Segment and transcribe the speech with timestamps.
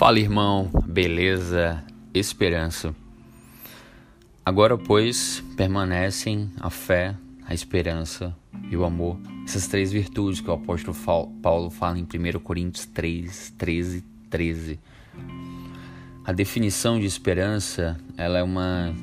[0.00, 1.84] Fala, irmão, beleza,
[2.14, 2.96] esperança.
[4.42, 8.34] Agora, pois, permanecem a fé, a esperança
[8.70, 10.96] e o amor, essas três virtudes que o apóstolo
[11.42, 14.80] Paulo fala em 1 Coríntios 3, 13, 13.
[16.24, 18.94] A definição de esperança, ela é uma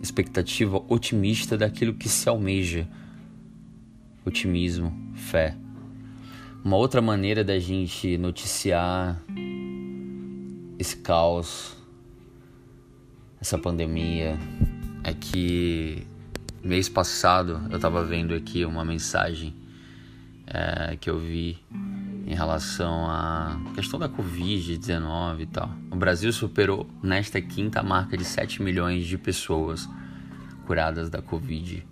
[0.00, 2.86] expectativa otimista daquilo que se almeja.
[4.24, 5.56] Otimismo, fé.
[6.64, 9.20] Uma outra maneira da gente noticiar
[10.82, 11.76] esse caos,
[13.40, 14.36] essa pandemia,
[15.04, 16.04] é que
[16.60, 19.54] mês passado eu estava vendo aqui uma mensagem
[20.44, 21.56] é, que eu vi
[22.26, 25.70] em relação à questão da Covid-19 e tal.
[25.88, 29.88] O Brasil superou nesta quinta marca de 7 milhões de pessoas
[30.66, 31.86] curadas da Covid,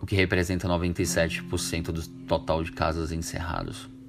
[0.00, 3.99] o que representa 97% do total de casos encerrados.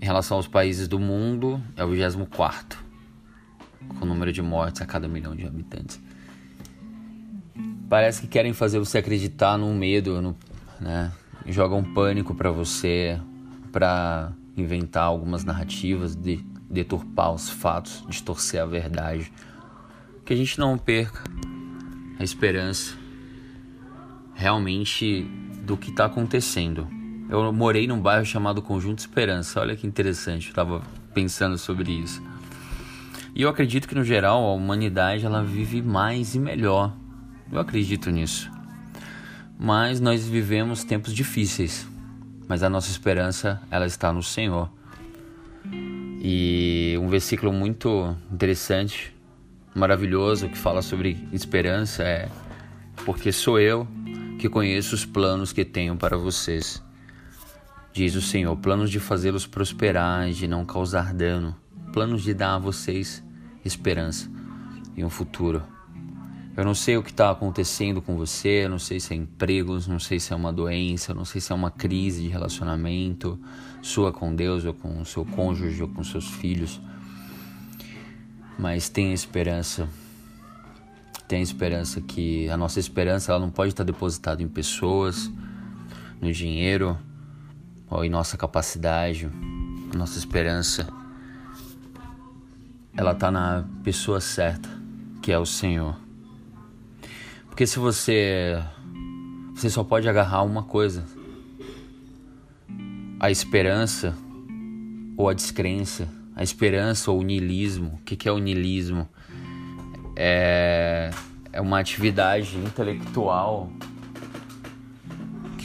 [0.00, 2.78] Em relação aos países do mundo, é o 24
[3.88, 6.00] com o número de mortes a cada milhão de habitantes.
[7.88, 10.36] Parece que querem fazer você acreditar no medo, no,
[10.80, 11.12] né?
[11.46, 13.20] Jogam pânico para você,
[13.72, 16.36] para inventar algumas narrativas, de
[16.70, 19.30] deturpar os fatos, distorcer a verdade.
[20.24, 21.24] Que a gente não perca
[22.18, 22.94] a esperança
[24.34, 25.24] realmente
[25.64, 26.99] do que está acontecendo.
[27.30, 29.60] Eu morei num bairro chamado Conjunto Esperança.
[29.60, 30.82] Olha que interessante, eu estava
[31.14, 32.20] pensando sobre isso.
[33.32, 36.92] E eu acredito que no geral a humanidade ela vive mais e melhor.
[37.52, 38.50] Eu acredito nisso.
[39.56, 41.86] Mas nós vivemos tempos difíceis.
[42.48, 44.68] Mas a nossa esperança ela está no Senhor.
[46.20, 49.14] E um versículo muito interessante,
[49.72, 52.28] maravilhoso que fala sobre esperança é
[53.04, 53.86] porque sou eu
[54.36, 56.82] que conheço os planos que tenho para vocês
[57.92, 61.56] Diz o Senhor: planos de fazê-los prosperar de não causar dano,
[61.92, 63.22] planos de dar a vocês
[63.64, 64.30] esperança
[64.96, 65.62] e um futuro.
[66.56, 69.98] Eu não sei o que está acontecendo com você, não sei se é empregos, não
[69.98, 73.40] sei se é uma doença, não sei se é uma crise de relacionamento
[73.80, 76.80] sua com Deus ou com o seu cônjuge ou com seus filhos.
[78.58, 79.88] Mas tenha esperança.
[81.26, 85.30] Tenha esperança que a nossa esperança ela não pode estar depositada em pessoas,
[86.20, 86.98] no dinheiro,
[87.90, 89.28] ou em nossa capacidade,
[89.94, 90.86] nossa esperança,
[92.96, 94.68] ela está na pessoa certa,
[95.20, 95.96] que é o Senhor.
[97.48, 98.62] Porque se você
[99.54, 101.04] você só pode agarrar uma coisa,
[103.18, 104.16] a esperança
[105.16, 107.98] ou a descrença, a esperança ou o niilismo.
[108.00, 109.06] O que é o niilismo?
[110.16, 111.10] É,
[111.52, 113.70] é uma atividade intelectual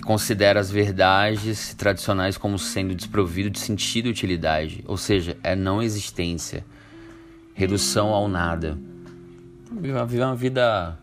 [0.06, 5.82] considera as verdades tradicionais como sendo desprovido de sentido e utilidade, ou seja, é não
[5.82, 6.64] existência,
[7.54, 8.78] redução ao nada.
[9.72, 10.98] Viver uma vida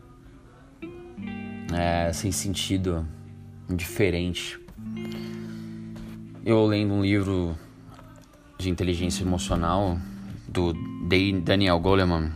[1.75, 3.07] é, sem sentido,
[3.69, 4.59] indiferente.
[6.45, 7.59] Eu lendo um livro
[8.59, 9.99] de inteligência emocional
[10.49, 10.73] do
[11.43, 12.31] Daniel Goleman,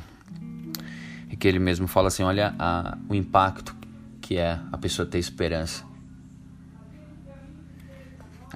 [1.38, 3.77] que ele mesmo fala assim, olha a, o impacto
[4.21, 5.84] que é a pessoa ter esperança.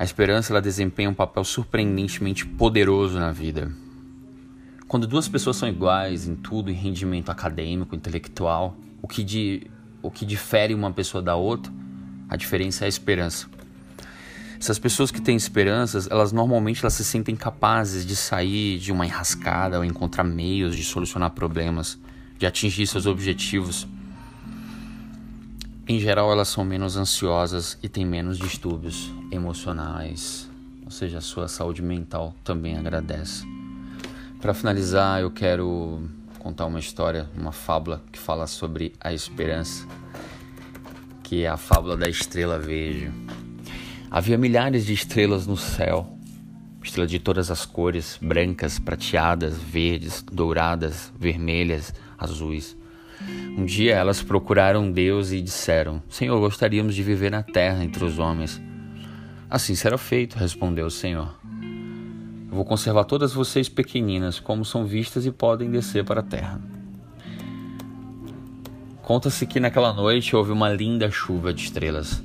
[0.00, 3.70] A esperança ela desempenha um papel surpreendentemente poderoso na vida.
[4.88, 9.66] Quando duas pessoas são iguais em tudo, em rendimento acadêmico, intelectual, o que, de,
[10.00, 11.70] o que difere uma pessoa da outra,
[12.30, 13.46] a diferença é a esperança.
[14.58, 19.04] Essas pessoas que têm esperanças, elas normalmente elas se sentem capazes de sair de uma
[19.04, 21.98] enrascada ou encontrar meios de solucionar problemas,
[22.38, 23.86] de atingir seus objetivos.
[25.90, 30.48] Em geral, elas são menos ansiosas e têm menos distúrbios emocionais,
[30.84, 33.44] ou seja, a sua saúde mental também agradece.
[34.40, 36.08] Para finalizar, eu quero
[36.38, 39.84] contar uma história, uma fábula que fala sobre a esperança,
[41.24, 43.10] que é a fábula da estrela verde.
[44.08, 46.16] Havia milhares de estrelas no céu,
[46.84, 52.78] estrelas de todas as cores, brancas, prateadas, verdes, douradas, vermelhas, azuis.
[53.56, 58.18] Um dia elas procuraram Deus e disseram: Senhor, gostaríamos de viver na terra entre os
[58.18, 58.60] homens.
[59.48, 61.34] Assim será feito, respondeu o Senhor.
[62.48, 66.60] Eu vou conservar todas vocês pequeninas, como são vistas e podem descer para a terra.
[69.02, 72.22] Conta-se que naquela noite houve uma linda chuva de estrelas.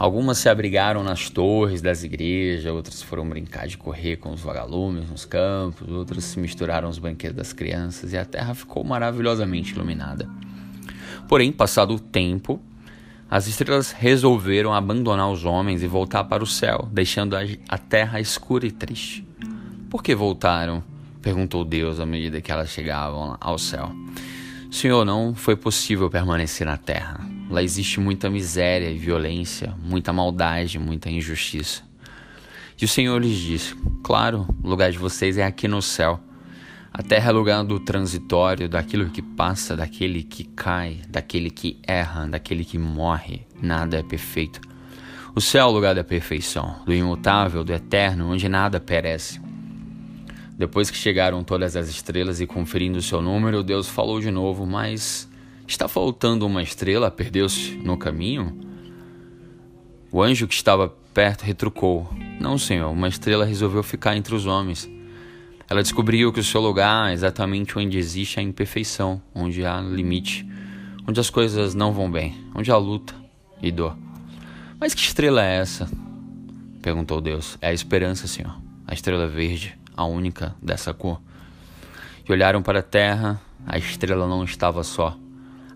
[0.00, 5.10] Algumas se abrigaram nas torres das igrejas, outras foram brincar de correr com os vagalumes
[5.10, 10.26] nos campos, outras se misturaram aos banquetes das crianças e a terra ficou maravilhosamente iluminada.
[11.28, 12.58] Porém, passado o tempo,
[13.30, 18.66] As estrelas resolveram abandonar os homens e voltar para o céu, deixando a terra escura
[18.66, 19.24] e triste.
[19.88, 20.82] Por que voltaram?
[21.22, 23.92] perguntou Deus à medida que elas chegavam ao céu.
[24.68, 27.39] Senhor, não foi possível permanecer na terra.
[27.50, 31.82] Lá existe muita miséria e violência, muita maldade, muita injustiça.
[32.80, 33.74] E o Senhor lhes disse:
[34.04, 36.20] Claro, o lugar de vocês é aqui no céu.
[36.92, 42.26] A terra é lugar do transitório, daquilo que passa, daquele que cai, daquele que erra,
[42.26, 43.46] daquele que morre.
[43.60, 44.60] Nada é perfeito.
[45.34, 49.40] O céu é o lugar da perfeição, do imutável, do eterno, onde nada perece.
[50.58, 54.66] Depois que chegaram todas as estrelas e conferindo o seu número, Deus falou de novo:
[54.66, 55.29] Mas
[55.70, 57.10] está faltando uma estrela?
[57.10, 58.58] Perdeu-se no caminho?
[60.10, 64.90] O anjo que estava perto retrucou: Não, senhor, uma estrela resolveu ficar entre os homens.
[65.68, 70.44] Ela descobriu que o seu lugar é exatamente onde existe a imperfeição, onde há limite,
[71.06, 73.14] onde as coisas não vão bem, onde há luta
[73.62, 73.96] e dor.
[74.80, 75.88] Mas que estrela é essa?
[76.82, 77.56] perguntou Deus.
[77.60, 78.60] É a esperança, senhor.
[78.88, 81.20] A estrela verde, a única dessa cor.
[82.28, 85.16] E olharam para a terra, a estrela não estava só.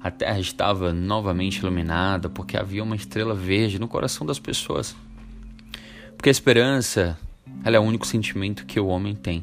[0.04, 4.94] A terra estava novamente iluminada porque havia uma estrela verde no coração das pessoas.
[6.14, 7.18] Porque a esperança,
[7.64, 9.42] ela é o único sentimento que o homem tem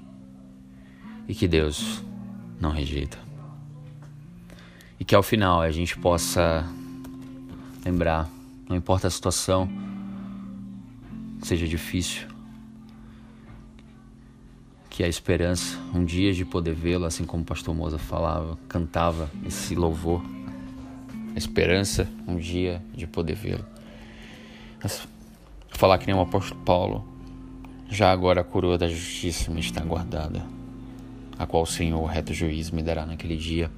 [1.28, 2.04] e que Deus
[2.60, 3.18] não rejeita.
[5.00, 6.64] E que ao final a gente possa
[7.84, 8.30] lembrar,
[8.70, 9.68] não importa a situação,
[11.42, 12.28] seja difícil,
[14.92, 19.28] que a esperança, um dia de poder vê-lo, assim como o pastor Moza falava, cantava
[19.44, 20.22] esse louvor,
[21.34, 23.66] a esperança, um dia de poder vê-lo.
[25.70, 27.08] Falar que nem o apóstolo Paulo,
[27.90, 30.46] já agora a coroa da justiça me está guardada
[31.42, 33.72] a qual o Senhor, o reto juiz, me dará naquele dia.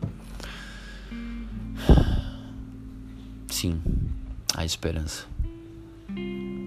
[3.47, 3.81] Sim,
[4.53, 5.25] há esperança.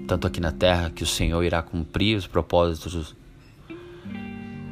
[0.09, 3.15] Tanto aqui na terra que o Senhor irá cumprir os propósitos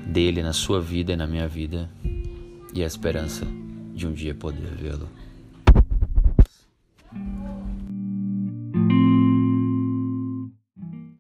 [0.07, 1.91] dele na sua vida e na minha vida,
[2.73, 3.47] e a esperança
[3.93, 5.11] de um dia poder vê-lo.